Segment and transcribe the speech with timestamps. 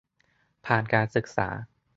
[0.65, 1.47] ผ่านการศึกษา